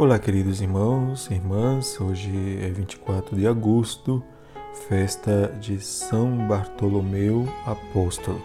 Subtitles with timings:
[0.00, 2.00] Olá, queridos irmãos e irmãs.
[2.00, 4.24] Hoje é 24 de agosto,
[4.88, 8.40] festa de São Bartolomeu Apóstolo.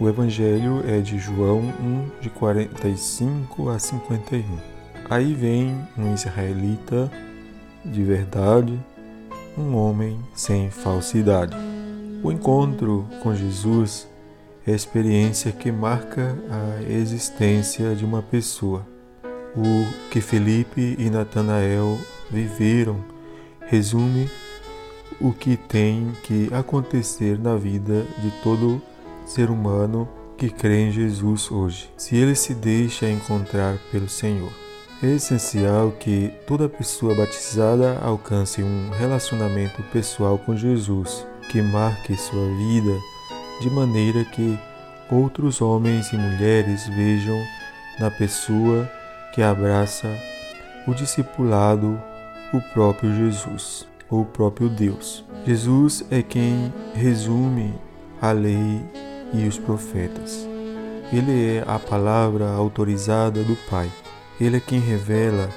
[0.00, 4.42] O evangelho é de João 1, de 45 a 51.
[5.10, 7.12] Aí vem um israelita
[7.84, 8.80] de verdade,
[9.54, 11.54] um homem sem falsidade.
[12.22, 14.08] O encontro com Jesus
[14.66, 18.95] é a experiência que marca a existência de uma pessoa
[19.56, 21.98] o que Felipe e Natanael
[22.30, 23.02] viveram
[23.66, 24.30] resume
[25.20, 28.82] o que tem que acontecer na vida de todo
[29.24, 34.52] ser humano que crê em Jesus hoje, se ele se deixa encontrar pelo Senhor.
[35.02, 42.46] É essencial que toda pessoa batizada alcance um relacionamento pessoal com Jesus, que marque sua
[42.56, 42.98] vida
[43.60, 44.58] de maneira que
[45.10, 47.38] outros homens e mulheres vejam
[47.98, 48.90] na pessoa
[49.36, 50.08] que abraça
[50.88, 52.02] o discipulado,
[52.54, 55.22] o próprio Jesus, ou o próprio Deus.
[55.44, 57.74] Jesus é quem resume
[58.18, 58.80] a lei
[59.34, 60.48] e os profetas.
[61.12, 63.92] Ele é a palavra autorizada do Pai.
[64.40, 65.50] Ele é quem revela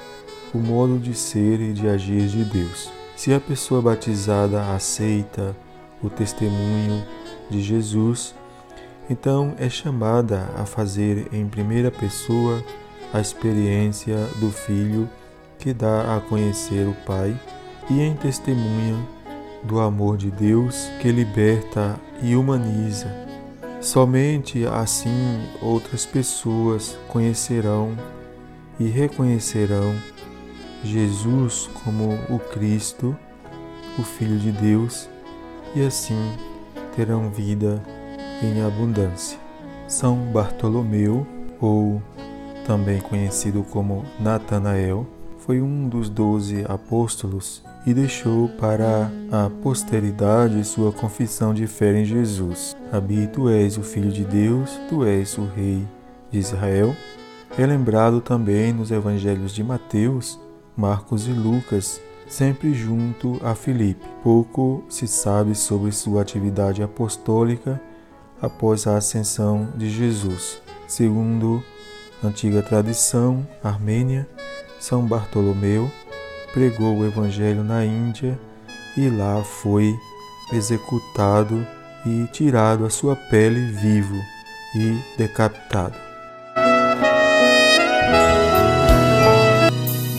[0.52, 2.92] o modo de ser e de agir de Deus.
[3.16, 5.56] Se a pessoa batizada aceita
[6.02, 7.02] o testemunho
[7.48, 8.34] de Jesus,
[9.08, 12.62] então é chamada a fazer em primeira pessoa
[13.12, 15.08] a experiência do Filho
[15.58, 17.38] que dá a conhecer o Pai
[17.88, 18.96] e em testemunha
[19.62, 23.08] do amor de Deus que liberta e humaniza.
[23.80, 27.96] Somente assim outras pessoas conhecerão
[28.78, 29.94] e reconhecerão
[30.82, 33.16] Jesus como o Cristo,
[33.98, 35.08] o Filho de Deus,
[35.74, 36.36] e assim
[36.96, 37.82] terão vida
[38.42, 39.38] em abundância.
[39.86, 41.26] São Bartolomeu,
[41.60, 42.02] ou
[42.70, 45.04] também conhecido como Natanael,
[45.38, 52.04] foi um dos doze apóstolos e deixou para a posteridade sua confissão de fé em
[52.04, 52.76] Jesus.
[52.92, 55.84] Abi, tu és o Filho de Deus, tu és o Rei
[56.30, 56.94] de Israel.
[57.58, 60.38] É lembrado também nos evangelhos de Mateus,
[60.76, 64.06] Marcos e Lucas, sempre junto a Filipe.
[64.22, 67.80] Pouco se sabe sobre sua atividade apostólica
[68.40, 70.62] após a ascensão de Jesus.
[70.86, 71.64] Segundo
[72.22, 74.28] antiga tradição armênia,
[74.78, 75.90] São Bartolomeu
[76.52, 78.38] pregou o Evangelho na Índia
[78.96, 79.94] e lá foi
[80.52, 81.66] executado
[82.04, 84.16] e tirado a sua pele vivo
[84.74, 85.94] e decapitado.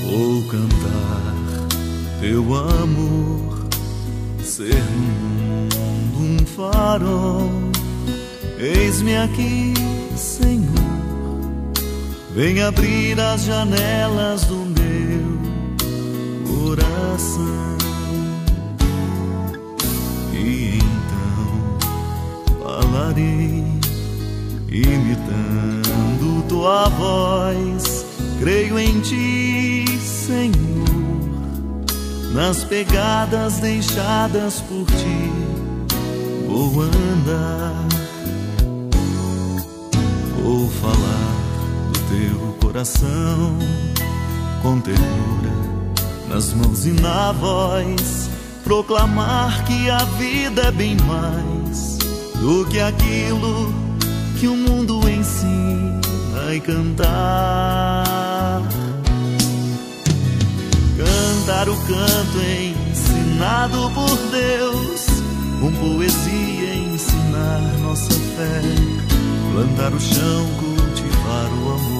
[0.09, 3.67] Vou cantar teu amor,
[4.43, 7.49] ser no mundo um farol.
[8.57, 9.73] Eis-me aqui,
[10.15, 10.90] Senhor
[12.33, 15.37] Vem abrir as janelas do meu
[16.47, 17.77] coração.
[20.33, 21.77] E então
[22.63, 23.65] falarei,
[24.69, 28.05] imitando tua voz.
[28.39, 30.55] Creio em ti, Senhor,
[32.33, 35.97] nas pegadas deixadas por ti.
[36.47, 37.87] Vou andar,
[40.41, 41.30] vou falar
[42.71, 43.59] coração
[44.61, 45.51] com ternura
[46.29, 48.29] nas mãos e na voz
[48.63, 51.97] proclamar que a vida é bem mais
[52.39, 53.73] do que aquilo
[54.39, 55.99] que o mundo ensina
[56.55, 58.05] e cantar.
[60.97, 62.37] Cantar o canto
[62.89, 65.07] ensinado por Deus
[65.59, 68.61] com poesia ensinar nossa fé
[69.51, 71.90] plantar o chão cultivar o amor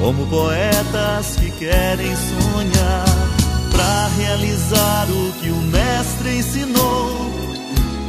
[0.00, 3.04] como poetas que querem sonhar
[3.70, 7.30] para realizar o que o mestre ensinou.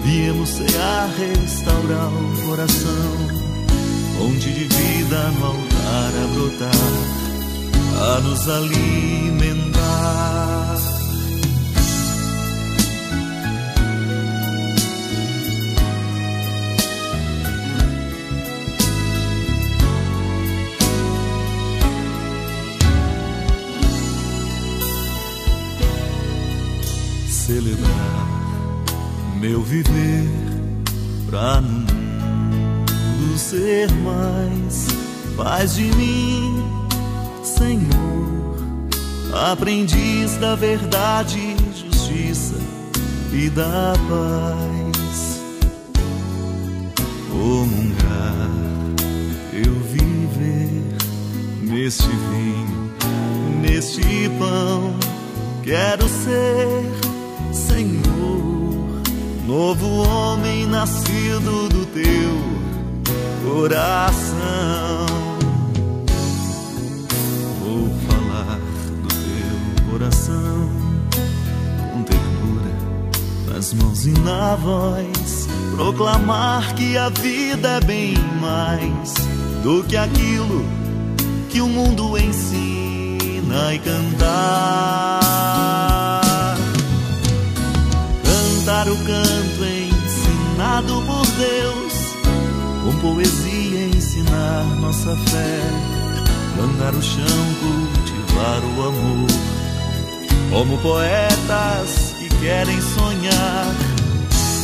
[0.04, 3.18] Viemos cear, restaurar o coração,
[4.18, 8.42] fonte de vida no altar a brotar, a nos.
[27.52, 28.76] Celebrar
[29.36, 30.30] meu viver
[31.30, 34.88] pra no mundo ser mais.
[35.36, 36.64] Faz de mim,
[37.44, 38.56] Senhor,
[39.52, 42.56] aprendiz da verdade, justiça
[43.34, 45.42] e da paz.
[47.30, 48.50] Comungar,
[49.54, 50.96] eu viver
[51.64, 52.92] neste vinho
[53.62, 54.96] neste pão.
[55.64, 57.01] Quero ser,
[59.52, 62.32] novo homem nascido do teu
[63.44, 65.06] coração.
[67.60, 68.60] Vou falar
[69.04, 70.70] do teu coração
[71.92, 72.74] com ternura
[73.54, 79.14] nas mãos e na voz, proclamar que a vida é bem mais
[79.64, 80.66] do que aquilo
[81.50, 85.12] que o mundo ensina e cantar.
[88.24, 89.31] Cantar o canto
[90.86, 91.94] por Deus,
[92.84, 95.60] com poesia ensinar nossa fé.
[96.62, 97.26] Andar o chão,
[97.60, 99.28] cultivar o amor,
[100.52, 103.76] como poetas que querem sonhar,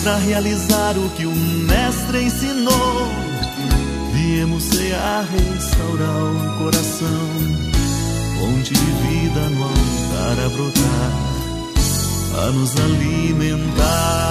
[0.04, 3.28] para realizar o que o Mestre ensinou
[4.18, 7.30] Viemos cear, restaurar o coração,
[8.36, 11.12] fonte de vida no altar a brotar,
[12.44, 14.27] a nos alimentar.